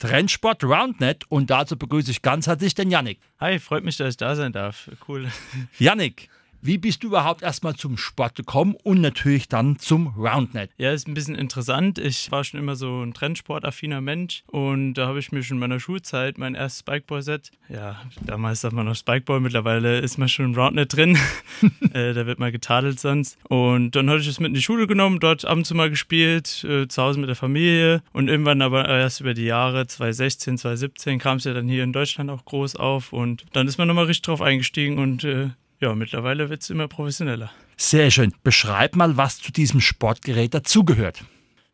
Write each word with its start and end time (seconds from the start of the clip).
Trendsport 0.00 0.64
Roundnet 0.64 1.24
und 1.28 1.50
dazu 1.50 1.76
begrüße 1.76 2.10
ich 2.10 2.22
ganz 2.22 2.46
herzlich 2.46 2.74
den 2.74 2.90
Yannick. 2.90 3.20
Hi, 3.38 3.58
freut 3.58 3.84
mich, 3.84 3.98
dass 3.98 4.08
ich 4.08 4.16
da 4.16 4.34
sein 4.34 4.52
darf. 4.52 4.90
Cool. 5.06 5.28
Yannick, 5.78 6.28
wie 6.62 6.78
bist 6.78 7.02
du 7.02 7.08
überhaupt 7.08 7.42
erstmal 7.42 7.74
zum 7.74 7.96
Sport 7.96 8.34
gekommen 8.34 8.76
und 8.82 9.00
natürlich 9.00 9.48
dann 9.48 9.78
zum 9.78 10.08
Roundnet? 10.08 10.70
Ja, 10.78 10.92
ist 10.92 11.08
ein 11.08 11.14
bisschen 11.14 11.34
interessant. 11.34 11.98
Ich 11.98 12.30
war 12.30 12.44
schon 12.44 12.60
immer 12.60 12.76
so 12.76 13.02
ein 13.02 13.14
Trendsportaffiner 13.14 14.00
Mensch 14.00 14.42
und 14.46 14.94
da 14.94 15.06
habe 15.06 15.18
ich 15.18 15.32
mir 15.32 15.42
schon 15.42 15.56
in 15.56 15.60
meiner 15.60 15.80
Schulzeit 15.80 16.38
mein 16.38 16.54
erstes 16.54 16.80
Spikeball-Set, 16.80 17.50
ja, 17.68 18.00
damals 18.20 18.62
sagt 18.62 18.74
man 18.74 18.86
noch 18.86 18.96
Spikeball, 18.96 19.38
mittlerweile 19.38 20.00
ist 20.00 20.18
man 20.18 20.28
schon 20.28 20.46
im 20.46 20.54
Roundnet 20.54 20.94
drin. 20.94 21.16
äh, 21.92 22.12
da 22.14 22.26
wird 22.26 22.40
mal 22.40 22.50
getadelt 22.50 22.98
sonst. 22.98 23.38
Und 23.48 23.94
dann 23.94 24.10
hatte 24.10 24.20
ich 24.20 24.28
es 24.28 24.40
mit 24.40 24.48
in 24.48 24.54
die 24.54 24.62
Schule 24.62 24.86
genommen, 24.88 25.20
dort 25.20 25.44
ab 25.44 25.56
und 25.56 25.64
zu 25.64 25.74
mal 25.74 25.88
gespielt, 25.88 26.64
äh, 26.64 26.88
zu 26.88 27.02
Hause 27.02 27.20
mit 27.20 27.28
der 27.28 27.36
Familie 27.36 28.02
und 28.12 28.28
irgendwann 28.28 28.60
aber 28.60 28.88
erst 28.88 29.20
über 29.20 29.34
die 29.34 29.44
Jahre 29.44 29.86
2016, 29.86 30.58
2017 30.58 31.18
kam 31.18 31.36
es 31.36 31.44
ja 31.44 31.54
dann 31.54 31.68
hier 31.68 31.84
in 31.84 31.92
Deutschland 31.92 32.28
auch 32.30 32.44
groß 32.44 32.76
auf 32.76 33.12
und 33.12 33.44
dann 33.52 33.68
ist 33.68 33.78
man 33.78 33.86
nochmal 33.86 34.06
richtig 34.06 34.22
drauf 34.22 34.42
eingestiegen 34.42 34.98
und 34.98 35.22
äh, 35.24 35.50
ja, 35.80 35.94
mittlerweile 35.94 36.50
wird 36.50 36.62
es 36.62 36.70
immer 36.70 36.88
professioneller. 36.88 37.50
Sehr 37.76 38.10
schön. 38.10 38.34
Beschreib 38.42 38.96
mal, 38.96 39.16
was 39.16 39.38
zu 39.38 39.52
diesem 39.52 39.80
Sportgerät 39.80 40.52
dazugehört. 40.54 41.24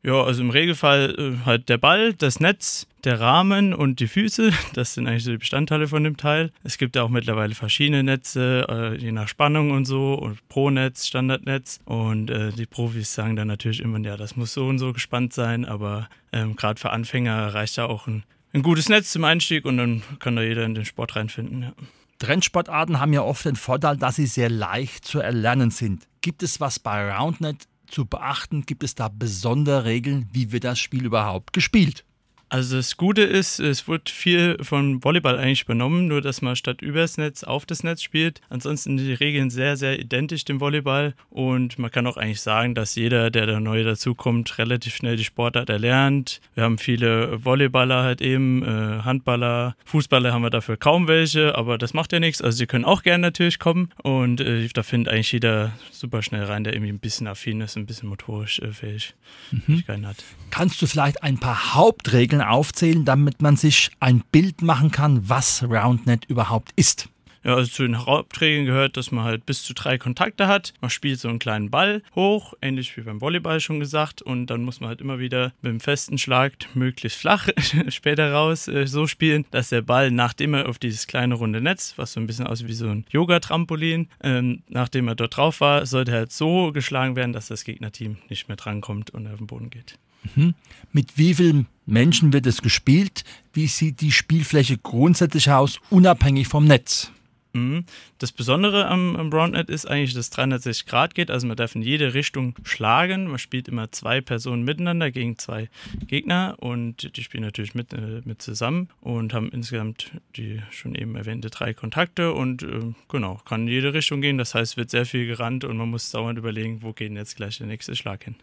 Ja, 0.06 0.22
also 0.22 0.40
im 0.40 0.50
Regelfall 0.50 1.16
äh, 1.18 1.44
halt 1.44 1.68
der 1.68 1.78
Ball, 1.78 2.14
das 2.14 2.38
Netz, 2.38 2.86
der 3.02 3.18
Rahmen 3.18 3.74
und 3.74 3.98
die 3.98 4.06
Füße. 4.06 4.52
Das 4.74 4.94
sind 4.94 5.08
eigentlich 5.08 5.24
so 5.24 5.32
die 5.32 5.38
Bestandteile 5.38 5.88
von 5.88 6.04
dem 6.04 6.16
Teil. 6.16 6.52
Es 6.62 6.78
gibt 6.78 6.94
ja 6.94 7.02
auch 7.02 7.08
mittlerweile 7.08 7.56
verschiedene 7.56 8.04
Netze, 8.04 8.66
äh, 8.68 8.96
je 8.96 9.10
nach 9.10 9.26
Spannung 9.26 9.72
und 9.72 9.84
so. 9.84 10.14
Und 10.14 10.48
Pro-Netz, 10.48 11.08
Standardnetz. 11.08 11.80
Und 11.86 12.30
äh, 12.30 12.52
die 12.52 12.66
Profis 12.66 13.12
sagen 13.12 13.34
dann 13.34 13.48
natürlich 13.48 13.80
immer, 13.80 13.98
ja, 13.98 14.16
das 14.16 14.36
muss 14.36 14.54
so 14.54 14.68
und 14.68 14.78
so 14.78 14.92
gespannt 14.92 15.32
sein. 15.32 15.64
Aber 15.64 16.08
ähm, 16.32 16.54
gerade 16.54 16.78
für 16.78 16.90
Anfänger 16.90 17.52
reicht 17.52 17.76
ja 17.76 17.86
auch 17.86 18.06
ein, 18.06 18.22
ein 18.52 18.62
gutes 18.62 18.88
Netz 18.88 19.10
zum 19.10 19.24
Einstieg 19.24 19.64
und 19.64 19.76
dann 19.76 20.02
kann 20.20 20.36
da 20.36 20.42
jeder 20.42 20.64
in 20.64 20.76
den 20.76 20.84
Sport 20.84 21.16
reinfinden. 21.16 21.62
Ja. 21.62 21.72
Trendsportarten 22.18 23.00
haben 23.00 23.12
ja 23.12 23.22
oft 23.22 23.44
den 23.44 23.56
Vorteil, 23.56 23.96
dass 23.96 24.16
sie 24.16 24.26
sehr 24.26 24.50
leicht 24.50 25.04
zu 25.04 25.20
erlernen 25.20 25.70
sind. 25.70 26.06
Gibt 26.20 26.42
es 26.42 26.60
was 26.60 26.78
bei 26.78 27.14
Roundnet 27.14 27.68
zu 27.86 28.06
beachten? 28.06 28.62
Gibt 28.66 28.82
es 28.82 28.94
da 28.94 29.08
besondere 29.08 29.84
Regeln, 29.84 30.28
wie 30.32 30.52
wird 30.52 30.64
das 30.64 30.78
Spiel 30.78 31.04
überhaupt 31.04 31.52
gespielt? 31.52 32.04
Also 32.48 32.76
das 32.76 32.96
Gute 32.96 33.22
ist, 33.22 33.58
es 33.58 33.88
wird 33.88 34.08
viel 34.08 34.56
von 34.62 35.02
Volleyball 35.02 35.36
eigentlich 35.38 35.62
übernommen, 35.62 36.06
nur 36.06 36.20
dass 36.20 36.42
man 36.42 36.54
statt 36.54 36.80
übers 36.80 37.18
Netz 37.18 37.42
auf 37.42 37.66
das 37.66 37.82
Netz 37.82 38.02
spielt. 38.02 38.40
Ansonsten 38.48 38.98
sind 38.98 39.06
die 39.08 39.14
Regeln 39.14 39.50
sehr, 39.50 39.76
sehr 39.76 39.98
identisch 39.98 40.44
dem 40.44 40.60
Volleyball 40.60 41.14
und 41.28 41.78
man 41.80 41.90
kann 41.90 42.06
auch 42.06 42.16
eigentlich 42.16 42.40
sagen, 42.40 42.76
dass 42.76 42.94
jeder, 42.94 43.30
der 43.32 43.46
da 43.46 43.58
neu 43.58 43.82
dazukommt, 43.82 44.58
relativ 44.58 44.94
schnell 44.94 45.16
die 45.16 45.24
Sportart 45.24 45.70
erlernt. 45.70 46.40
Wir 46.54 46.62
haben 46.62 46.78
viele 46.78 47.44
Volleyballer 47.44 48.04
halt 48.04 48.22
eben, 48.22 48.62
äh, 48.62 49.02
Handballer, 49.02 49.74
Fußballer 49.84 50.32
haben 50.32 50.42
wir 50.42 50.50
dafür 50.50 50.76
kaum 50.76 51.08
welche, 51.08 51.56
aber 51.56 51.78
das 51.78 51.94
macht 51.94 52.12
ja 52.12 52.20
nichts. 52.20 52.40
Also 52.40 52.58
sie 52.58 52.66
können 52.66 52.84
auch 52.84 53.02
gerne 53.02 53.22
natürlich 53.22 53.58
kommen 53.58 53.90
und 54.04 54.40
äh, 54.40 54.68
da 54.68 54.84
findet 54.84 55.12
eigentlich 55.12 55.32
jeder 55.32 55.72
super 55.90 56.22
schnell 56.22 56.44
rein, 56.44 56.62
der 56.62 56.74
irgendwie 56.74 56.92
ein 56.92 57.00
bisschen 57.00 57.26
affin 57.26 57.60
ist, 57.60 57.76
ein 57.76 57.86
bisschen 57.86 58.08
motorisch 58.08 58.60
äh, 58.60 58.70
fähig 58.70 59.14
mhm. 59.50 59.82
hat. 60.06 60.22
Kannst 60.50 60.80
du 60.80 60.86
vielleicht 60.86 61.24
ein 61.24 61.38
paar 61.38 61.74
Hauptregeln 61.74 62.35
Regeln 62.36 62.40
aufzählen, 62.42 63.04
damit 63.04 63.42
man 63.42 63.56
sich 63.56 63.90
ein 64.00 64.22
Bild 64.32 64.62
machen 64.62 64.90
kann, 64.90 65.28
was 65.28 65.62
RoundNet 65.62 66.26
überhaupt 66.26 66.72
ist. 66.76 67.08
Ja, 67.44 67.54
also 67.54 67.70
zu 67.70 67.84
den 67.84 68.04
Hauptregeln 68.04 68.66
gehört, 68.66 68.96
dass 68.96 69.12
man 69.12 69.24
halt 69.24 69.46
bis 69.46 69.62
zu 69.62 69.72
drei 69.72 69.98
Kontakte 69.98 70.48
hat. 70.48 70.74
Man 70.80 70.90
spielt 70.90 71.20
so 71.20 71.28
einen 71.28 71.38
kleinen 71.38 71.70
Ball 71.70 72.02
hoch, 72.16 72.54
ähnlich 72.60 72.96
wie 72.96 73.02
beim 73.02 73.20
Volleyball 73.20 73.60
schon 73.60 73.78
gesagt. 73.78 74.20
Und 74.20 74.48
dann 74.48 74.64
muss 74.64 74.80
man 74.80 74.88
halt 74.88 75.00
immer 75.00 75.20
wieder 75.20 75.52
mit 75.62 75.70
dem 75.70 75.78
festen 75.78 76.18
Schlag 76.18 76.54
möglichst 76.74 77.18
flach 77.18 77.48
später 77.88 78.32
raus 78.32 78.66
äh, 78.66 78.88
so 78.88 79.06
spielen, 79.06 79.44
dass 79.52 79.68
der 79.68 79.82
Ball, 79.82 80.10
nachdem 80.10 80.54
er 80.54 80.68
auf 80.68 80.80
dieses 80.80 81.06
kleine 81.06 81.36
runde 81.36 81.60
Netz, 81.60 81.94
was 81.96 82.14
so 82.14 82.20
ein 82.20 82.26
bisschen 82.26 82.48
aussieht 82.48 82.66
wie 82.66 82.72
so 82.72 82.88
ein 82.88 83.06
Yoga-Trampolin, 83.10 84.08
ähm, 84.24 84.64
nachdem 84.68 85.06
er 85.06 85.14
dort 85.14 85.36
drauf 85.36 85.60
war, 85.60 85.86
sollte 85.86 86.10
halt 86.10 86.32
so 86.32 86.72
geschlagen 86.72 87.14
werden, 87.14 87.32
dass 87.32 87.46
das 87.46 87.62
Gegnerteam 87.62 88.16
nicht 88.28 88.48
mehr 88.48 88.56
drankommt 88.56 89.10
und 89.10 89.28
auf 89.28 89.38
den 89.38 89.46
Boden 89.46 89.70
geht. 89.70 90.00
Mhm. 90.34 90.54
Mit 90.92 91.18
wie 91.18 91.34
vielen 91.34 91.66
Menschen 91.86 92.32
wird 92.32 92.46
es 92.46 92.62
gespielt? 92.62 93.24
Wie 93.52 93.66
sieht 93.66 94.00
die 94.00 94.12
Spielfläche 94.12 94.76
grundsätzlich 94.78 95.50
aus, 95.50 95.78
unabhängig 95.90 96.48
vom 96.48 96.64
Netz? 96.64 97.12
Mhm. 97.56 97.84
Das 98.18 98.32
Besondere 98.32 98.86
am, 98.86 99.16
am 99.16 99.32
Roundnet 99.32 99.70
ist 99.70 99.86
eigentlich, 99.86 100.12
dass 100.12 100.26
es 100.26 100.30
360 100.30 100.86
Grad 100.86 101.14
geht. 101.14 101.30
Also 101.30 101.46
man 101.46 101.56
darf 101.56 101.74
in 101.74 101.82
jede 101.82 102.14
Richtung 102.14 102.54
schlagen. 102.64 103.28
Man 103.28 103.38
spielt 103.38 103.68
immer 103.68 103.90
zwei 103.92 104.20
Personen 104.20 104.62
miteinander 104.62 105.10
gegen 105.10 105.38
zwei 105.38 105.68
Gegner 106.06 106.56
und 106.58 107.16
die 107.16 107.22
spielen 107.22 107.44
natürlich 107.44 107.74
mit, 107.74 107.92
äh, 107.92 108.20
mit 108.24 108.42
zusammen 108.42 108.90
und 109.00 109.32
haben 109.32 109.50
insgesamt 109.50 110.12
die 110.36 110.62
schon 110.70 110.94
eben 110.94 111.16
erwähnte 111.16 111.50
drei 111.50 111.72
Kontakte 111.72 112.32
und 112.32 112.62
äh, 112.62 112.92
genau, 113.08 113.40
kann 113.44 113.62
in 113.62 113.68
jede 113.68 113.94
Richtung 113.94 114.20
gehen. 114.20 114.38
Das 114.38 114.54
heißt, 114.54 114.72
es 114.72 114.76
wird 114.76 114.90
sehr 114.90 115.06
viel 115.06 115.26
gerannt 115.26 115.64
und 115.64 115.76
man 115.76 115.88
muss 115.88 116.10
dauernd 116.10 116.38
überlegen, 116.38 116.82
wo 116.82 116.92
geht 116.92 117.12
jetzt 117.12 117.36
gleich 117.36 117.58
der 117.58 117.66
nächste 117.66 117.96
Schlag 117.96 118.24
hin. 118.24 118.34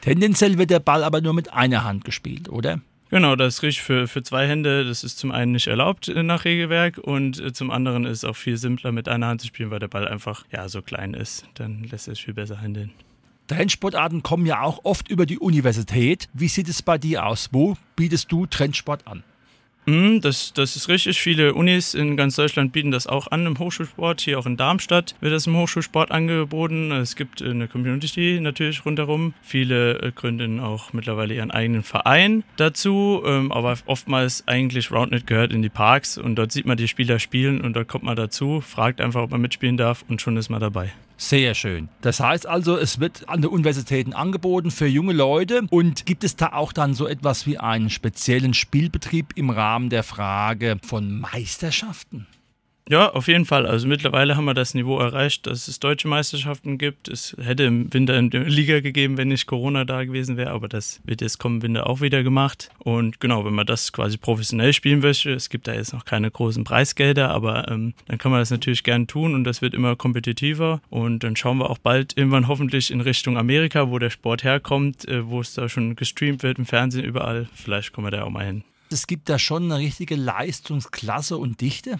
Tendenziell 0.00 0.58
wird 0.58 0.70
der 0.70 0.80
Ball 0.80 1.04
aber 1.04 1.20
nur 1.20 1.34
mit 1.34 1.52
einer 1.52 1.84
Hand 1.84 2.04
gespielt, 2.04 2.48
oder? 2.48 2.80
Genau, 3.08 3.36
das 3.36 3.56
ist 3.56 3.62
richtig 3.62 3.82
für, 3.82 4.08
für 4.08 4.22
zwei 4.22 4.48
Hände. 4.48 4.84
Das 4.84 5.04
ist 5.04 5.18
zum 5.18 5.30
einen 5.30 5.52
nicht 5.52 5.68
erlaubt 5.68 6.08
nach 6.08 6.44
Regelwerk 6.44 6.98
und 6.98 7.40
äh, 7.40 7.52
zum 7.52 7.70
anderen 7.70 8.04
ist 8.04 8.18
es 8.18 8.24
auch 8.24 8.36
viel 8.36 8.56
simpler 8.56 8.90
mit 8.92 9.08
einer 9.08 9.28
Hand 9.28 9.40
zu 9.40 9.46
spielen, 9.46 9.70
weil 9.70 9.78
der 9.78 9.88
Ball 9.88 10.08
einfach 10.08 10.44
ja, 10.52 10.68
so 10.68 10.82
klein 10.82 11.14
ist. 11.14 11.46
Dann 11.54 11.84
lässt 11.84 12.08
es 12.08 12.18
viel 12.18 12.34
besser 12.34 12.60
handeln. 12.60 12.92
Trendsportarten 13.46 14.24
kommen 14.24 14.44
ja 14.44 14.62
auch 14.62 14.80
oft 14.82 15.08
über 15.08 15.24
die 15.24 15.38
Universität. 15.38 16.28
Wie 16.32 16.48
sieht 16.48 16.68
es 16.68 16.82
bei 16.82 16.98
dir 16.98 17.26
aus? 17.26 17.50
Wo 17.52 17.76
bietest 17.94 18.32
du 18.32 18.46
Trendsport 18.46 19.06
an? 19.06 19.22
Mhm, 19.86 20.20
das, 20.20 20.52
das 20.52 20.74
ist 20.74 20.88
richtig. 20.88 21.20
Viele 21.20 21.54
Unis 21.54 21.94
in 21.94 22.16
ganz 22.16 22.34
Deutschland 22.34 22.72
bieten 22.72 22.90
das 22.90 23.06
auch 23.06 23.28
an 23.28 23.46
im 23.46 23.58
Hochschulsport. 23.58 24.20
Hier 24.20 24.38
auch 24.38 24.46
in 24.46 24.56
Darmstadt 24.56 25.14
wird 25.20 25.32
das 25.32 25.46
im 25.46 25.56
Hochschulsport 25.56 26.10
angeboten. 26.10 26.90
Es 26.90 27.14
gibt 27.14 27.40
eine 27.40 27.68
Community 27.68 28.40
natürlich 28.40 28.84
rundherum. 28.84 29.32
Viele 29.42 30.00
äh, 30.02 30.12
gründen 30.12 30.58
auch 30.58 30.92
mittlerweile 30.92 31.34
ihren 31.34 31.52
eigenen 31.52 31.84
Verein 31.84 32.42
dazu. 32.56 33.22
Ähm, 33.24 33.52
aber 33.52 33.78
oftmals 33.86 34.42
eigentlich 34.48 34.90
Roundnet 34.90 35.26
gehört 35.26 35.52
in 35.52 35.62
die 35.62 35.68
Parks 35.68 36.18
und 36.18 36.34
dort 36.34 36.50
sieht 36.50 36.66
man 36.66 36.76
die 36.76 36.88
Spieler 36.88 37.20
spielen 37.20 37.60
und 37.60 37.74
dort 37.74 37.86
kommt 37.86 38.04
man 38.04 38.16
dazu, 38.16 38.60
fragt 38.60 39.00
einfach, 39.00 39.22
ob 39.22 39.30
man 39.30 39.40
mitspielen 39.40 39.76
darf 39.76 40.04
und 40.08 40.20
schon 40.20 40.36
ist 40.36 40.48
man 40.48 40.60
dabei. 40.60 40.92
Sehr 41.18 41.54
schön. 41.54 41.88
Das 42.02 42.20
heißt 42.20 42.46
also, 42.46 42.76
es 42.76 43.00
wird 43.00 43.28
an 43.28 43.40
den 43.40 43.50
Universitäten 43.50 44.12
angeboten 44.12 44.70
für 44.70 44.86
junge 44.86 45.14
Leute. 45.14 45.62
Und 45.70 46.04
gibt 46.04 46.24
es 46.24 46.36
da 46.36 46.52
auch 46.52 46.72
dann 46.72 46.94
so 46.94 47.06
etwas 47.06 47.46
wie 47.46 47.58
einen 47.58 47.88
speziellen 47.88 48.52
Spielbetrieb 48.52 49.32
im 49.34 49.50
Rahmen 49.50 49.88
der 49.88 50.02
Frage 50.02 50.78
von 50.82 51.20
Meisterschaften? 51.20 52.26
Ja, 52.88 53.10
auf 53.10 53.26
jeden 53.26 53.46
Fall. 53.46 53.66
Also 53.66 53.88
mittlerweile 53.88 54.36
haben 54.36 54.44
wir 54.44 54.54
das 54.54 54.74
Niveau 54.74 55.00
erreicht, 55.00 55.48
dass 55.48 55.66
es 55.66 55.80
deutsche 55.80 56.06
Meisterschaften 56.06 56.78
gibt. 56.78 57.08
Es 57.08 57.36
hätte 57.42 57.64
im 57.64 57.92
Winter 57.92 58.14
eine 58.14 58.44
Liga 58.44 58.78
gegeben, 58.78 59.16
wenn 59.16 59.26
nicht 59.26 59.46
Corona 59.46 59.84
da 59.84 60.04
gewesen 60.04 60.36
wäre, 60.36 60.52
aber 60.52 60.68
das 60.68 61.00
wird 61.02 61.20
jetzt 61.20 61.38
kommenden 61.38 61.70
Winter 61.70 61.88
auch 61.88 62.00
wieder 62.00 62.22
gemacht. 62.22 62.70
Und 62.78 63.18
genau, 63.18 63.44
wenn 63.44 63.54
man 63.54 63.66
das 63.66 63.92
quasi 63.92 64.18
professionell 64.18 64.72
spielen 64.72 65.00
möchte, 65.00 65.32
es 65.32 65.48
gibt 65.48 65.66
da 65.66 65.74
jetzt 65.74 65.94
noch 65.94 66.04
keine 66.04 66.30
großen 66.30 66.62
Preisgelder, 66.62 67.30
aber 67.30 67.68
ähm, 67.68 67.94
dann 68.06 68.18
kann 68.18 68.30
man 68.30 68.40
das 68.40 68.50
natürlich 68.50 68.84
gern 68.84 69.08
tun 69.08 69.34
und 69.34 69.42
das 69.42 69.62
wird 69.62 69.74
immer 69.74 69.96
kompetitiver. 69.96 70.80
Und 70.88 71.24
dann 71.24 71.34
schauen 71.34 71.58
wir 71.58 71.70
auch 71.70 71.78
bald 71.78 72.16
irgendwann 72.16 72.46
hoffentlich 72.46 72.92
in 72.92 73.00
Richtung 73.00 73.36
Amerika, 73.36 73.90
wo 73.90 73.98
der 73.98 74.10
Sport 74.10 74.44
herkommt, 74.44 75.08
äh, 75.08 75.26
wo 75.26 75.40
es 75.40 75.54
da 75.54 75.68
schon 75.68 75.96
gestreamt 75.96 76.44
wird 76.44 76.58
im 76.58 76.66
Fernsehen 76.66 77.04
überall. 77.04 77.48
Vielleicht 77.52 77.92
kommen 77.92 78.06
wir 78.06 78.12
da 78.12 78.22
auch 78.22 78.30
mal 78.30 78.46
hin. 78.46 78.62
Es 78.90 79.08
gibt 79.08 79.28
da 79.28 79.40
schon 79.40 79.64
eine 79.64 79.78
richtige 79.78 80.14
Leistungsklasse 80.14 81.36
und 81.36 81.60
Dichte. 81.60 81.98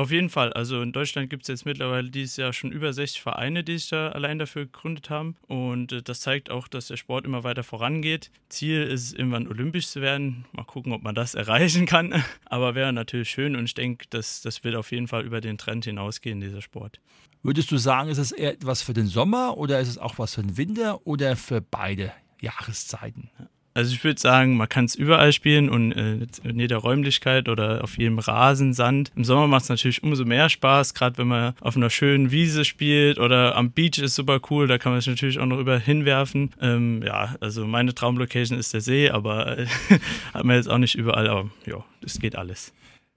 Auf 0.00 0.10
jeden 0.10 0.30
Fall. 0.30 0.50
Also 0.54 0.80
in 0.80 0.92
Deutschland 0.92 1.28
gibt 1.28 1.42
es 1.42 1.48
jetzt 1.48 1.66
mittlerweile 1.66 2.08
dieses 2.08 2.38
Jahr 2.38 2.54
schon 2.54 2.72
über 2.72 2.90
60 2.90 3.20
Vereine, 3.20 3.62
die 3.62 3.76
sich 3.76 3.90
da 3.90 4.08
allein 4.08 4.38
dafür 4.38 4.64
gegründet 4.64 5.10
haben. 5.10 5.36
Und 5.46 5.92
äh, 5.92 6.02
das 6.02 6.20
zeigt 6.20 6.50
auch, 6.50 6.68
dass 6.68 6.86
der 6.86 6.96
Sport 6.96 7.26
immer 7.26 7.44
weiter 7.44 7.62
vorangeht. 7.62 8.30
Ziel 8.48 8.82
ist 8.82 9.12
irgendwann 9.12 9.46
olympisch 9.46 9.88
zu 9.88 10.00
werden. 10.00 10.46
Mal 10.52 10.64
gucken, 10.64 10.94
ob 10.94 11.02
man 11.02 11.14
das 11.14 11.34
erreichen 11.34 11.84
kann. 11.84 12.24
Aber 12.46 12.74
wäre 12.74 12.94
natürlich 12.94 13.28
schön 13.28 13.56
und 13.56 13.66
ich 13.66 13.74
denke, 13.74 14.06
das, 14.08 14.40
das 14.40 14.64
wird 14.64 14.74
auf 14.74 14.90
jeden 14.90 15.06
Fall 15.06 15.22
über 15.22 15.42
den 15.42 15.58
Trend 15.58 15.84
hinausgehen, 15.84 16.40
dieser 16.40 16.62
Sport. 16.62 16.98
Würdest 17.42 17.70
du 17.70 17.76
sagen, 17.76 18.08
ist 18.08 18.16
es 18.16 18.32
eher 18.32 18.54
etwas 18.54 18.80
für 18.80 18.94
den 18.94 19.06
Sommer 19.06 19.58
oder 19.58 19.80
ist 19.80 19.88
es 19.88 19.98
auch 19.98 20.18
was 20.18 20.34
für 20.34 20.40
den 20.40 20.56
Winter 20.56 21.06
oder 21.06 21.36
für 21.36 21.60
beide 21.60 22.10
Jahreszeiten? 22.40 23.28
Also 23.72 23.94
ich 23.94 24.02
würde 24.02 24.20
sagen, 24.20 24.56
man 24.56 24.68
kann 24.68 24.84
es 24.84 24.94
überall 24.94 25.32
spielen 25.32 25.68
und 25.68 25.92
äh, 25.92 26.26
in 26.42 26.58
jeder 26.58 26.78
Räumlichkeit 26.78 27.48
oder 27.48 27.84
auf 27.84 27.98
jedem 27.98 28.18
Rasen, 28.18 28.74
Sand. 28.74 29.12
Im 29.14 29.24
Sommer 29.24 29.46
macht 29.46 29.64
es 29.64 29.68
natürlich 29.68 30.02
umso 30.02 30.24
mehr 30.24 30.48
Spaß, 30.48 30.94
gerade 30.94 31.18
wenn 31.18 31.28
man 31.28 31.54
auf 31.60 31.76
einer 31.76 31.90
schönen 31.90 32.30
Wiese 32.30 32.64
spielt 32.64 33.18
oder 33.18 33.56
am 33.56 33.70
Beach 33.70 33.98
ist 33.98 34.16
super 34.16 34.40
cool, 34.50 34.66
da 34.66 34.78
kann 34.78 34.92
man 34.92 34.98
es 34.98 35.06
natürlich 35.06 35.38
auch 35.38 35.46
noch 35.46 35.58
über 35.58 35.78
hinwerfen. 35.78 36.50
Ähm, 36.60 37.02
ja, 37.04 37.36
also 37.40 37.66
meine 37.66 37.94
Traumlocation 37.94 38.58
ist 38.58 38.74
der 38.74 38.80
See, 38.80 39.08
aber 39.08 39.58
äh, 39.58 39.66
hat 40.34 40.44
man 40.44 40.56
jetzt 40.56 40.68
auch 40.68 40.78
nicht 40.78 40.96
überall, 40.96 41.28
aber 41.28 41.50
ja, 41.64 41.84
es 42.04 42.18
geht 42.18 42.36
alles. 42.36 42.72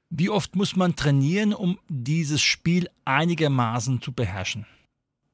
Wie 0.10 0.30
oft 0.30 0.56
muss 0.56 0.76
man 0.76 0.96
trainieren, 0.96 1.54
um 1.54 1.80
dieses 1.90 2.42
Spiel 2.44 2.88
einigermaßen 3.06 4.02
zu 4.02 4.12
beherrschen? 4.12 4.68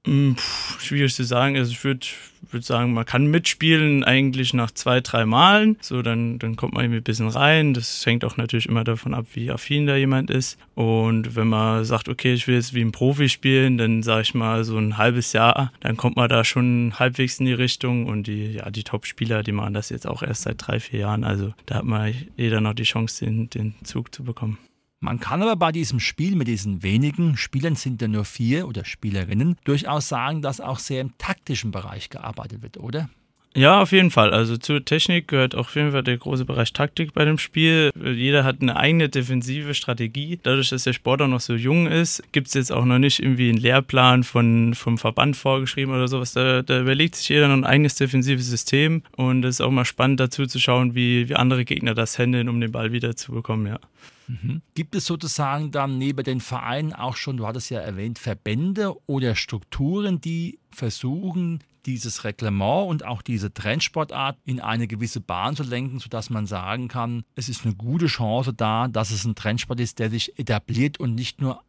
Hm, 0.07 0.38
schwierig 0.80 1.13
zu 1.13 1.24
sagen. 1.24 1.57
Also 1.57 1.72
ich 1.72 1.84
würde 1.84 2.07
würd 2.51 2.63
sagen, 2.63 2.94
man 2.94 3.06
kann 3.06 3.28
mitspielen 3.28 4.04
eigentlich 4.04 4.54
nach 4.54 4.72
zwei, 4.72 5.01
drei 5.01 5.25
Malen. 5.25 5.78
So, 5.81 6.01
dann, 6.01 6.40
dann 6.40 6.56
kommt 6.56 6.74
man 6.74 6.84
irgendwie 6.84 7.01
ein 7.01 7.04
bisschen 7.04 7.28
rein. 7.28 7.74
Das 7.74 8.06
hängt 8.06 8.24
auch 8.24 8.38
natürlich 8.38 8.68
immer 8.68 8.84
davon 8.84 9.13
ab, 9.13 9.25
wie 9.34 9.51
affin 9.51 9.88
da 9.88 9.96
jemand 9.96 10.30
ist. 10.30 10.57
Und 10.75 11.36
wenn 11.36 11.48
man 11.48 11.84
sagt, 11.84 12.10
okay, 12.10 12.34
ich 12.34 12.48
will 12.48 12.56
jetzt 12.56 12.74
wie 12.74 12.81
ein 12.81 12.92
Profi 12.92 13.30
spielen, 13.30 13.78
dann 13.78 14.04
sage 14.04 14.22
ich 14.22 14.34
mal 14.34 14.63
so 14.63 14.78
ein 14.78 14.98
halbes 14.98 15.34
Jahr, 15.34 15.72
dann 15.81 15.98
kommt 15.98 16.16
man 16.16 16.30
da 16.30 16.44
schon 16.44 16.94
halbwegs 16.98 17.40
in 17.40 17.46
die 17.46 17.54
Richtung. 17.54 18.06
Und 18.06 18.28
die, 18.28 18.54
ja, 18.54 18.69
die 18.69 18.84
Top-Spieler, 18.84 19.44
die 19.44 19.51
machen 19.51 19.74
das 19.74 19.90
jetzt 19.90 20.07
auch 20.07 20.24
erst 20.24 20.44
seit 20.44 20.66
drei, 20.66 20.80
vier 20.80 21.01
Jahren. 21.01 21.24
Also 21.24 21.54
da 21.66 21.75
hat 21.75 21.86
man 21.86 22.13
jeder 22.38 22.62
noch 22.62 22.74
die 22.74 22.84
Chance, 22.84 23.25
den, 23.25 23.50
den 23.50 23.75
Zug 23.84 24.13
zu 24.13 24.24
bekommen. 24.24 24.57
Man 25.01 25.19
kann 25.19 25.42
aber 25.42 25.56
bei 25.56 25.72
diesem 25.72 26.00
Spiel 26.01 26.36
mit 26.36 26.50
diesen 26.50 26.84
wenigen 26.84 27.38
Spielern 27.38 27.75
sind 27.75 28.01
ja 28.01 28.10
nur 28.10 28.25
vier 28.25 28.68
oder 28.68 28.84
Spielerinnen 28.84 29.57
durchaus 29.63 30.10
sagen, 30.10 30.42
dass 30.42 30.60
auch 30.60 30.80
sehr 30.80 31.00
im 31.00 31.18
taktischen 31.18 31.72
Bereich 31.72 32.10
gearbeitet 32.10 32.62
wird, 32.62 32.78
oder? 32.78 33.10
Ja, 33.56 33.81
auf 33.81 33.92
jeden 33.92 34.12
Fall. 34.12 34.31
Also 34.31 34.57
zur 34.57 34.86
Technik 34.86 35.28
gehört 35.28 35.56
auf 35.56 35.74
jeden 35.75 35.92
Fall 35.92 36.04
der 36.04 36.18
große 36.18 36.46
Bereich 36.46 36.72
Taktik 36.72 37.13
bei 37.13 37.25
dem 37.25 37.40
Spiel. 37.40 37.92
Jeder 37.96 38.44
hat 38.44 38.62
eine 38.62 38.75
eigene 38.75 39.10
defensive 39.10 39.74
Strategie. 39.74 40.40
Dadurch, 40.44 40.69
dass 40.69 40.84
der 40.84 40.94
Sport 40.94 41.22
auch 41.22 41.28
noch 41.28 41.40
so 41.40 41.56
jung 41.56 41.88
ist, 41.88 42.22
gibt 42.31 42.50
es 42.50 42.54
jetzt 42.54 42.72
auch 42.72 42.86
noch 42.86 43.00
nicht 43.00 43.19
irgendwie 43.19 43.50
einen 43.50 43.57
Lehrplan 43.57 44.24
von, 44.24 44.75
vom 44.75 44.98
Verband 45.00 45.36
vorgeschrieben 45.36 45.94
oder 45.94 46.07
sowas. 46.07 46.34
Da, 46.34 46.62
da 46.62 46.80
überlegt 46.80 47.16
sich 47.16 47.30
jeder 47.30 47.48
noch 47.48 47.56
ein 47.56 47.66
eigenes 47.66 47.96
defensives 47.96 48.48
System 48.48 49.01
und 49.16 49.44
es 49.44 49.56
ist 49.56 49.62
auch 49.62 49.72
mal 49.72 49.86
spannend 49.86 50.19
dazu 50.19 50.46
zu 50.46 50.60
schauen, 50.60 50.94
wie, 50.94 51.28
wie 51.28 51.36
andere 51.36 51.66
Gegner 51.66 51.96
das 51.96 52.19
handeln, 52.19 52.50
um 52.50 52.62
den 52.62 52.72
Ball 52.72 52.92
wieder 52.92 53.16
zu 53.16 53.31
bekommen, 53.31 53.66
ja. 53.66 53.80
Mhm. 54.29 54.61
Gibt 54.75 54.93
es 54.93 55.05
sozusagen 55.05 55.71
dann 55.71 55.97
neben 55.97 56.23
den 56.23 56.39
Vereinen 56.39 56.93
auch 56.93 57.15
schon, 57.15 57.37
du 57.37 57.47
hattest 57.47 57.71
ja 57.71 57.79
erwähnt, 57.79 58.19
Verbände 58.19 58.95
oder 59.07 59.35
Strukturen, 59.35 60.21
die 60.21 60.59
versuchen, 60.69 61.63
dieses 61.85 62.23
Reglement 62.23 62.87
und 62.89 63.05
auch 63.05 63.23
diese 63.23 63.51
Trendsportart 63.51 64.37
in 64.45 64.59
eine 64.59 64.87
gewisse 64.87 65.21
Bahn 65.21 65.55
zu 65.55 65.63
lenken, 65.63 65.97
sodass 65.99 66.29
man 66.29 66.45
sagen 66.45 66.87
kann, 66.87 67.23
es 67.35 67.49
ist 67.49 67.65
eine 67.65 67.73
gute 67.73 68.05
Chance 68.05 68.53
da, 68.53 68.87
dass 68.87 69.09
es 69.09 69.25
ein 69.25 69.33
Trendsport 69.33 69.79
ist, 69.79 69.97
der 69.97 70.11
sich 70.11 70.37
etabliert 70.37 70.99
und 70.99 71.15
nicht 71.15 71.41
nur 71.41 71.63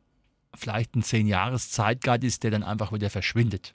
vielleicht 0.54 0.96
ein 0.96 1.02
zehn 1.02 1.26
Jahres 1.26 1.70
Zeitgeist 1.70 2.24
ist, 2.24 2.42
der 2.42 2.50
dann 2.50 2.64
einfach 2.64 2.92
wieder 2.92 3.08
verschwindet. 3.08 3.74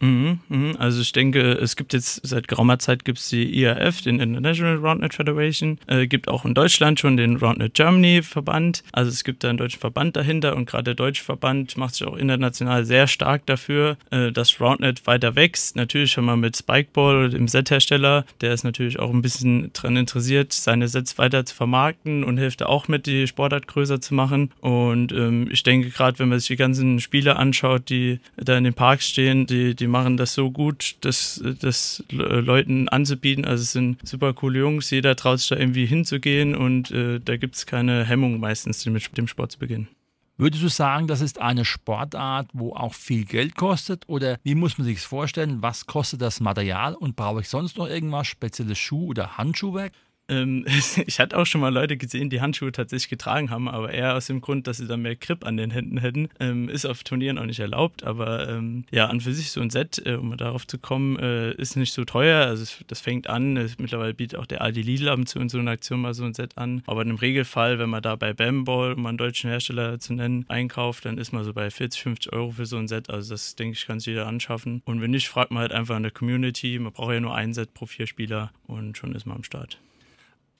Mhm, 0.00 0.40
mhm. 0.48 0.76
Also 0.78 1.00
ich 1.00 1.12
denke, 1.12 1.52
es 1.52 1.76
gibt 1.76 1.92
jetzt 1.92 2.20
seit 2.26 2.48
geraumer 2.48 2.78
Zeit 2.78 3.04
gibt 3.04 3.18
es 3.18 3.28
die 3.28 3.58
IAF, 3.58 4.02
den 4.02 4.20
International 4.20 4.76
Roundnet 4.76 5.14
Federation, 5.14 5.78
äh, 5.86 6.06
gibt 6.06 6.28
auch 6.28 6.44
in 6.44 6.54
Deutschland 6.54 7.00
schon 7.00 7.16
den 7.16 7.36
Roundnet 7.36 7.74
Germany 7.74 8.22
Verband. 8.22 8.82
Also 8.92 9.10
es 9.10 9.24
gibt 9.24 9.44
da 9.44 9.48
einen 9.48 9.58
deutschen 9.58 9.80
Verband 9.80 10.16
dahinter 10.16 10.56
und 10.56 10.66
gerade 10.66 10.84
der 10.84 10.94
deutsche 10.94 11.24
Verband 11.24 11.76
macht 11.76 11.94
sich 11.94 12.06
auch 12.06 12.16
international 12.16 12.84
sehr 12.84 13.06
stark 13.06 13.46
dafür, 13.46 13.96
äh, 14.10 14.30
dass 14.30 14.60
Roundnet 14.60 15.06
weiter 15.06 15.36
wächst. 15.36 15.76
Natürlich 15.76 16.12
schon 16.12 16.24
mal 16.24 16.36
mit 16.36 16.56
Spikeball, 16.56 17.30
dem 17.30 17.48
Set-Hersteller, 17.48 18.24
der 18.40 18.52
ist 18.52 18.64
natürlich 18.64 18.98
auch 18.98 19.10
ein 19.10 19.22
bisschen 19.22 19.70
daran 19.72 19.96
interessiert, 19.96 20.52
seine 20.52 20.88
Sets 20.88 21.16
weiter 21.18 21.46
zu 21.46 21.54
vermarkten 21.54 22.24
und 22.24 22.36
hilft 22.36 22.62
auch 22.62 22.88
mit, 22.88 23.06
die 23.06 23.26
Sportart 23.26 23.66
größer 23.66 24.00
zu 24.00 24.14
machen. 24.14 24.50
Und 24.60 25.12
ähm, 25.12 25.48
ich 25.50 25.62
denke 25.62 25.90
gerade, 25.90 26.18
wenn 26.18 26.28
man 26.28 26.38
sich 26.38 26.48
die 26.48 26.56
ganzen 26.56 27.00
Spiele 27.00 27.36
anschaut, 27.36 27.88
die 27.88 28.20
da 28.36 28.58
in 28.58 28.64
den 28.64 28.74
Parks 28.74 29.08
stehen, 29.08 29.46
die, 29.46 29.74
die 29.74 29.83
machen 29.86 30.16
das 30.16 30.34
so 30.34 30.50
gut, 30.50 30.96
das, 31.00 31.42
das 31.60 32.04
Leuten 32.10 32.88
anzubieten. 32.88 33.44
Also 33.44 33.62
es 33.62 33.72
sind 33.72 34.06
super 34.06 34.32
coole 34.32 34.60
Jungs, 34.60 34.90
jeder 34.90 35.16
traut 35.16 35.40
sich 35.40 35.48
da 35.48 35.56
irgendwie 35.56 35.86
hinzugehen 35.86 36.54
und 36.54 36.90
äh, 36.90 37.20
da 37.20 37.36
gibt 37.36 37.56
es 37.56 37.66
keine 37.66 38.04
Hemmung 38.04 38.40
meistens, 38.40 38.84
mit 38.86 39.16
dem 39.16 39.28
Sport 39.28 39.52
zu 39.52 39.58
beginnen. 39.58 39.88
Würdest 40.36 40.64
du 40.64 40.68
sagen, 40.68 41.06
das 41.06 41.20
ist 41.20 41.40
eine 41.40 41.64
Sportart, 41.64 42.48
wo 42.52 42.74
auch 42.74 42.94
viel 42.94 43.24
Geld 43.24 43.54
kostet? 43.54 44.02
Oder 44.08 44.38
wie 44.42 44.56
muss 44.56 44.78
man 44.78 44.84
sich 44.84 44.98
vorstellen? 45.00 45.62
Was 45.62 45.86
kostet 45.86 46.22
das 46.22 46.40
Material 46.40 46.94
und 46.94 47.14
brauche 47.14 47.42
ich 47.42 47.48
sonst 47.48 47.78
noch 47.78 47.86
irgendwas, 47.86 48.26
spezielles 48.26 48.78
Schuh- 48.78 49.06
oder 49.06 49.38
Handschuhwerk? 49.38 49.92
Ähm, 50.28 50.64
ich 51.06 51.20
hatte 51.20 51.36
auch 51.38 51.46
schon 51.46 51.60
mal 51.60 51.72
Leute 51.72 51.96
gesehen, 51.96 52.30
die 52.30 52.40
Handschuhe 52.40 52.72
tatsächlich 52.72 53.08
getragen 53.08 53.50
haben, 53.50 53.68
aber 53.68 53.92
eher 53.92 54.14
aus 54.14 54.26
dem 54.26 54.40
Grund, 54.40 54.66
dass 54.66 54.78
sie 54.78 54.86
dann 54.86 55.02
mehr 55.02 55.16
Grip 55.16 55.44
an 55.46 55.56
den 55.56 55.70
Händen 55.70 55.98
hätten. 55.98 56.28
Ähm, 56.40 56.68
ist 56.68 56.86
auf 56.86 57.04
Turnieren 57.04 57.38
auch 57.38 57.46
nicht 57.46 57.60
erlaubt, 57.60 58.04
aber 58.04 58.48
ähm, 58.48 58.84
ja, 58.90 59.06
an 59.06 59.20
für 59.20 59.32
sich 59.32 59.50
so 59.50 59.60
ein 59.60 59.70
Set, 59.70 60.02
äh, 60.04 60.14
um 60.14 60.36
darauf 60.36 60.66
zu 60.66 60.78
kommen, 60.78 61.18
äh, 61.18 61.52
ist 61.52 61.76
nicht 61.76 61.92
so 61.92 62.04
teuer. 62.04 62.46
Also 62.46 62.62
es, 62.62 62.84
das 62.86 63.00
fängt 63.00 63.28
an, 63.28 63.56
es, 63.56 63.78
mittlerweile 63.78 64.14
bietet 64.14 64.38
auch 64.38 64.46
der 64.46 64.62
Aldi 64.62 64.82
Lidl 64.82 65.08
ab 65.08 65.18
und 65.18 65.28
zu 65.28 65.38
in 65.38 65.48
so 65.48 65.58
einer 65.58 65.72
Aktion 65.72 66.00
mal 66.00 66.14
so 66.14 66.24
ein 66.24 66.34
Set 66.34 66.56
an. 66.56 66.82
Aber 66.86 67.02
im 67.02 67.16
Regelfall, 67.16 67.78
wenn 67.78 67.90
man 67.90 68.02
da 68.02 68.16
bei 68.16 68.32
Bamball, 68.32 68.94
um 68.94 69.06
einen 69.06 69.18
deutschen 69.18 69.50
Hersteller 69.50 69.98
zu 69.98 70.14
nennen, 70.14 70.44
einkauft, 70.48 71.04
dann 71.04 71.18
ist 71.18 71.32
man 71.32 71.44
so 71.44 71.52
bei 71.52 71.70
40, 71.70 72.02
50 72.02 72.32
Euro 72.32 72.50
für 72.52 72.66
so 72.66 72.76
ein 72.76 72.88
Set. 72.88 73.10
Also 73.10 73.34
das, 73.34 73.54
denke 73.56 73.76
ich, 73.76 73.86
kann 73.86 74.00
sich 74.00 74.08
jeder 74.08 74.26
anschaffen. 74.26 74.82
Und 74.84 75.00
wenn 75.00 75.10
nicht, 75.10 75.28
fragt 75.28 75.50
man 75.50 75.60
halt 75.60 75.72
einfach 75.72 75.96
in 75.96 76.02
der 76.02 76.12
Community. 76.12 76.78
Man 76.78 76.92
braucht 76.92 77.12
ja 77.12 77.20
nur 77.20 77.34
ein 77.34 77.52
Set 77.54 77.74
pro 77.74 77.86
vier 77.86 78.06
Spieler 78.06 78.52
und 78.66 78.96
schon 78.96 79.14
ist 79.14 79.26
man 79.26 79.36
am 79.36 79.44
Start. 79.44 79.78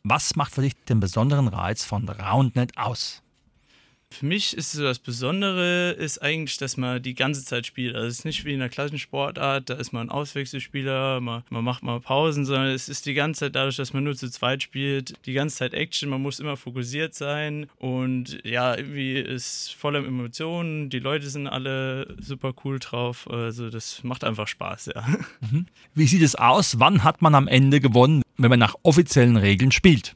Was 0.06 0.36
macht 0.36 0.54
für 0.54 0.60
dich 0.60 0.74
den 0.86 1.00
besonderen 1.00 1.48
Reiz 1.48 1.82
von 1.82 2.06
Roundnet 2.06 2.76
aus? 2.76 3.22
Für 4.10 4.26
mich 4.26 4.54
ist 4.54 4.72
so 4.72 4.82
das 4.82 4.98
Besondere 4.98 5.92
ist 5.92 6.18
eigentlich, 6.22 6.58
dass 6.58 6.76
man 6.76 7.02
die 7.02 7.14
ganze 7.14 7.42
Zeit 7.42 7.66
spielt. 7.66 7.96
Also 7.96 8.08
es 8.08 8.18
ist 8.18 8.24
nicht 8.26 8.44
wie 8.44 8.52
in 8.52 8.60
einer 8.60 8.68
klassischen 8.68 8.98
Sportart, 8.98 9.70
da 9.70 9.74
ist 9.74 9.92
man 9.92 10.06
ein 10.06 10.10
Auswechselspieler, 10.10 11.22
man, 11.22 11.42
man 11.48 11.64
macht 11.64 11.82
mal 11.82 12.00
Pausen, 12.00 12.44
sondern 12.44 12.66
es 12.66 12.90
ist 12.90 13.06
die 13.06 13.14
ganze 13.14 13.46
Zeit 13.46 13.56
dadurch, 13.56 13.76
dass 13.76 13.94
man 13.94 14.04
nur 14.04 14.14
zu 14.14 14.30
zweit 14.30 14.62
spielt, 14.62 15.14
die 15.24 15.32
ganze 15.32 15.56
Zeit 15.56 15.72
Action, 15.72 16.10
man 16.10 16.20
muss 16.20 16.38
immer 16.38 16.58
fokussiert 16.58 17.14
sein 17.14 17.66
und 17.78 18.38
ja, 18.44 18.76
irgendwie 18.76 19.14
ist 19.14 19.74
voller 19.74 20.04
Emotionen, 20.04 20.90
die 20.90 21.00
Leute 21.00 21.28
sind 21.28 21.48
alle 21.48 22.14
super 22.20 22.52
cool 22.62 22.78
drauf, 22.78 23.28
also 23.28 23.70
das 23.70 24.04
macht 24.04 24.22
einfach 24.22 24.46
Spaß, 24.46 24.92
ja. 24.94 25.04
Mhm. 25.40 25.66
Wie 25.94 26.06
sieht 26.06 26.22
es 26.22 26.34
aus? 26.36 26.78
Wann 26.78 27.04
hat 27.04 27.22
man 27.22 27.34
am 27.34 27.48
Ende 27.48 27.80
gewonnen, 27.80 28.22
wenn 28.36 28.50
man 28.50 28.58
nach 28.58 28.74
offiziellen 28.82 29.36
Regeln 29.36 29.72
spielt? 29.72 30.14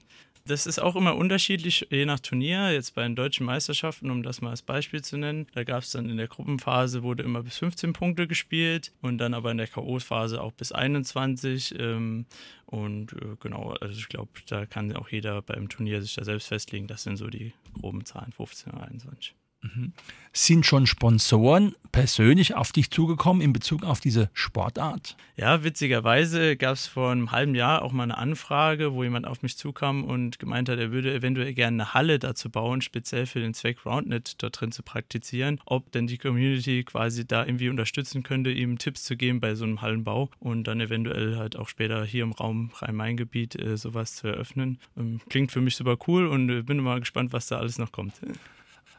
Das 0.49 0.65
ist 0.65 0.79
auch 0.79 0.97
immer 0.97 1.15
unterschiedlich, 1.15 1.87
je 1.91 2.07
nach 2.07 2.21
Turnier. 2.21 2.73
Jetzt 2.73 2.95
bei 2.95 3.03
den 3.03 3.15
deutschen 3.15 3.45
Meisterschaften, 3.45 4.11
um 4.11 4.23
das 4.23 4.41
mal 4.41 4.49
als 4.49 4.63
Beispiel 4.63 5.05
zu 5.05 5.19
nennen, 5.19 5.47
da 5.53 5.63
gab 5.63 5.83
es 5.83 5.91
dann 5.91 6.09
in 6.09 6.17
der 6.17 6.27
Gruppenphase, 6.27 7.03
wurde 7.03 7.23
immer 7.23 7.43
bis 7.43 7.59
15 7.59 7.93
Punkte 7.93 8.27
gespielt 8.27 8.93
und 9.03 9.19
dann 9.19 9.35
aber 9.35 9.51
in 9.51 9.59
der 9.59 9.67
K.O.-Phase 9.67 10.39
auch 10.39 10.53
bis 10.53 10.73
21. 10.73 11.79
Ähm, 11.79 12.25
und 12.65 13.13
äh, 13.13 13.37
genau, 13.41 13.75
also 13.79 13.99
ich 13.99 14.09
glaube, 14.09 14.31
da 14.47 14.65
kann 14.65 14.97
auch 14.97 15.11
jeder 15.11 15.43
beim 15.43 15.69
Turnier 15.69 16.01
sich 16.01 16.15
da 16.15 16.25
selbst 16.25 16.49
festlegen. 16.49 16.87
Das 16.87 17.03
sind 17.03 17.19
so 17.19 17.27
die 17.27 17.53
groben 17.75 18.07
Zahlen, 18.07 18.33
15 18.33 18.73
oder 18.73 18.85
21. 18.85 19.35
Mhm. 19.63 19.93
Sind 20.33 20.67
schon 20.67 20.87
Sponsoren 20.87 21.75
persönlich 21.91 22.55
auf 22.55 22.71
dich 22.71 22.91
zugekommen 22.91 23.43
in 23.43 23.53
Bezug 23.53 23.83
auf 23.83 23.99
diese 23.99 24.31
Sportart? 24.33 25.17
Ja, 25.37 25.65
witzigerweise 25.65 26.57
gab 26.57 26.75
es 26.75 26.87
vor 26.87 27.11
einem 27.11 27.33
halben 27.33 27.55
Jahr 27.55 27.83
auch 27.83 27.91
mal 27.91 28.05
eine 28.05 28.19
Anfrage, 28.19 28.93
wo 28.93 29.03
jemand 29.03 29.27
auf 29.27 29.43
mich 29.43 29.57
zukam 29.57 30.05
und 30.05 30.39
gemeint 30.39 30.69
hat, 30.69 30.79
er 30.79 30.93
würde 30.93 31.13
eventuell 31.13 31.55
gerne 31.55 31.83
eine 31.83 31.95
Halle 31.95 32.19
dazu 32.19 32.51
bauen, 32.51 32.83
speziell 32.83 33.27
für 33.27 33.41
den 33.41 33.55
Zweck 33.55 33.85
Roundnet 33.85 34.41
dort 34.43 34.61
drin 34.61 34.71
zu 34.71 34.83
praktizieren. 34.83 35.61
Ob 35.65 35.91
denn 35.91 36.07
die 36.07 36.19
Community 36.19 36.85
quasi 36.85 37.27
da 37.27 37.45
irgendwie 37.45 37.69
unterstützen 37.69 38.23
könnte, 38.23 38.51
ihm 38.51 38.79
Tipps 38.79 39.05
zu 39.05 39.17
geben 39.17 39.41
bei 39.41 39.57
so 39.57 39.65
einem 39.65 39.83
Hallenbau 39.83 40.31
und 40.39 40.65
dann 40.65 40.81
eventuell 40.81 41.37
halt 41.37 41.57
auch 41.57 41.69
später 41.69 42.05
hier 42.05 42.23
im 42.23 42.33
Raum 42.33 42.71
Rhein-Main-Gebiet 42.77 43.57
äh, 43.57 43.77
sowas 43.77 44.15
zu 44.15 44.29
eröffnen. 44.29 44.79
Ähm, 44.97 45.21
klingt 45.29 45.51
für 45.51 45.61
mich 45.61 45.75
super 45.75 45.97
cool 46.07 46.27
und 46.29 46.49
äh, 46.51 46.63
bin 46.63 46.79
mal 46.79 47.01
gespannt, 47.01 47.33
was 47.33 47.49
da 47.49 47.59
alles 47.59 47.79
noch 47.79 47.91
kommt. 47.91 48.15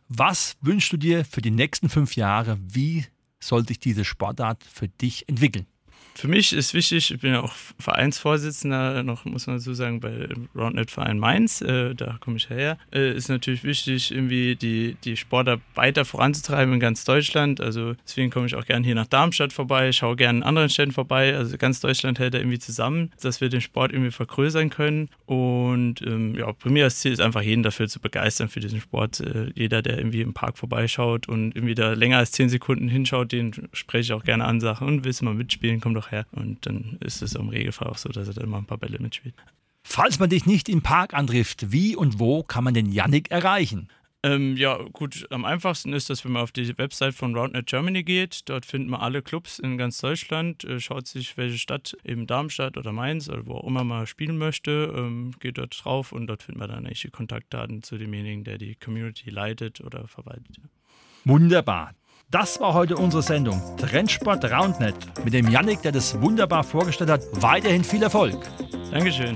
Was 0.09 0.57
wünschst 0.61 0.91
du 0.91 0.97
dir 0.97 1.23
für 1.23 1.41
die 1.41 1.51
nächsten 1.51 1.87
fünf 1.87 2.15
Jahre? 2.15 2.57
Wie 2.61 3.05
soll 3.39 3.67
sich 3.67 3.79
diese 3.79 4.03
Sportart 4.03 4.63
für 4.63 4.87
dich 4.87 5.29
entwickeln? 5.29 5.67
Für 6.19 6.27
mich 6.27 6.51
ist 6.51 6.73
wichtig, 6.73 7.11
ich 7.11 7.21
bin 7.21 7.31
ja 7.31 7.39
auch 7.39 7.53
Vereinsvorsitzender, 7.79 9.03
noch 9.03 9.23
muss 9.23 9.47
man 9.47 9.57
so 9.59 9.73
sagen, 9.73 10.01
bei 10.01 10.27
Roundnet 10.53 10.91
Verein 10.91 11.17
Mainz, 11.17 11.61
äh, 11.61 11.95
da 11.95 12.17
komme 12.19 12.35
ich 12.35 12.49
her, 12.49 12.77
äh, 12.93 13.13
ist 13.13 13.29
natürlich 13.29 13.63
wichtig, 13.63 14.11
irgendwie 14.11 14.57
die, 14.57 14.97
die 15.05 15.15
Sportler 15.15 15.61
weiter 15.75 16.03
voranzutreiben 16.03 16.73
in 16.73 16.81
ganz 16.81 17.05
Deutschland. 17.05 17.61
Also 17.61 17.95
deswegen 18.05 18.31
komme 18.31 18.47
ich 18.47 18.55
auch 18.55 18.65
gerne 18.65 18.85
hier 18.85 18.95
nach 18.95 19.07
Darmstadt 19.07 19.53
vorbei, 19.53 19.93
schaue 19.93 20.17
gerne 20.17 20.39
in 20.39 20.43
anderen 20.43 20.67
Städten 20.67 20.91
vorbei. 20.91 21.37
Also 21.37 21.57
ganz 21.57 21.79
Deutschland 21.79 22.19
hält 22.19 22.33
da 22.33 22.39
irgendwie 22.39 22.59
zusammen, 22.59 23.13
dass 23.21 23.39
wir 23.39 23.47
den 23.47 23.61
Sport 23.61 23.93
irgendwie 23.93 24.11
vergrößern 24.11 24.69
können. 24.69 25.07
Und 25.25 26.01
ähm, 26.01 26.35
ja, 26.35 26.53
das 26.61 26.99
Ziel 26.99 27.13
ist 27.13 27.21
einfach, 27.21 27.43
jeden 27.43 27.63
dafür 27.63 27.87
zu 27.87 28.01
begeistern 28.01 28.49
für 28.49 28.59
diesen 28.59 28.81
Sport. 28.81 29.21
Äh, 29.21 29.51
jeder, 29.55 29.81
der 29.81 29.97
irgendwie 29.97 30.19
im 30.19 30.33
Park 30.33 30.57
vorbeischaut 30.57 31.29
und 31.29 31.55
irgendwie 31.55 31.75
da 31.75 31.93
länger 31.93 32.17
als 32.17 32.33
zehn 32.33 32.49
Sekunden 32.49 32.89
hinschaut, 32.89 33.31
den 33.31 33.69
spreche 33.71 34.01
ich 34.01 34.19
auch 34.19 34.25
gerne 34.25 34.43
an, 34.43 34.59
sage, 34.59 34.83
und 34.83 35.05
willst 35.05 35.21
du 35.21 35.25
mal 35.25 35.33
mitspielen, 35.33 35.79
komm 35.79 35.93
doch 35.93 36.08
her. 36.11 36.25
Und 36.31 36.65
dann 36.65 36.97
ist 37.01 37.21
es 37.21 37.35
im 37.35 37.49
Regelfall 37.49 37.87
auch 37.87 37.97
so, 37.97 38.09
dass 38.09 38.27
er 38.27 38.33
dann 38.33 38.49
mal 38.49 38.59
ein 38.59 38.65
paar 38.65 38.77
Bälle 38.77 38.99
mitspielt. 38.99 39.35
Falls 39.83 40.19
man 40.19 40.29
dich 40.29 40.45
nicht 40.45 40.69
im 40.69 40.81
Park 40.81 41.13
antrifft, 41.13 41.71
wie 41.71 41.95
und 41.95 42.19
wo 42.19 42.43
kann 42.43 42.63
man 42.63 42.73
den 42.73 42.91
Yannick 42.91 43.31
erreichen? 43.31 43.89
Ähm, 44.21 44.57
ja, 44.57 44.77
gut, 44.91 45.27
am 45.29 45.45
einfachsten 45.45 45.93
ist, 45.93 46.09
dass 46.09 46.25
wenn 46.25 46.33
man 46.33 46.41
auf 46.41 46.51
die 46.51 46.77
Website 46.77 47.13
von 47.13 47.33
Roundnet 47.35 47.67
Germany 47.67 48.03
geht, 48.03 48.49
dort 48.49 48.65
findet 48.65 48.89
man 48.89 48.99
alle 48.99 49.21
Clubs 49.21 49.59
in 49.59 49.77
ganz 49.77 49.97
Deutschland, 49.99 50.65
äh, 50.65 50.81
schaut 50.81 51.07
sich, 51.07 51.37
welche 51.37 51.57
Stadt, 51.57 51.95
eben 52.03 52.27
Darmstadt 52.27 52.75
oder 52.75 52.91
Mainz 52.91 53.29
oder 53.29 53.45
wo 53.45 53.53
auch 53.53 53.67
immer 53.67 53.85
man 53.85 54.07
spielen 54.07 54.37
möchte, 54.37 54.93
ähm, 54.93 55.31
geht 55.39 55.57
dort 55.57 55.81
drauf 55.81 56.11
und 56.11 56.27
dort 56.27 56.43
findet 56.43 56.59
man 56.59 56.69
dann 56.69 56.85
eigentlich 56.85 57.01
die 57.01 57.11
Kontaktdaten 57.11 57.81
zu 57.81 57.97
demjenigen, 57.97 58.43
der 58.43 58.57
die 58.57 58.75
Community 58.75 59.29
leitet 59.29 59.79
oder 59.79 60.05
verwaltet. 60.09 60.59
Wunderbar. 61.23 61.93
Das 62.31 62.59
war 62.59 62.75
heute 62.75 62.95
unsere 62.95 63.23
Sendung 63.23 63.59
Trendsport 63.77 64.45
Roundnet 64.51 64.93
mit 65.25 65.33
dem 65.33 65.49
Yannick, 65.49 65.81
der 65.81 65.91
das 65.91 66.21
wunderbar 66.21 66.63
vorgestellt 66.63 67.09
hat. 67.09 67.23
Weiterhin 67.41 67.83
viel 67.83 68.03
Erfolg. 68.03 68.37
Dankeschön. 68.91 69.35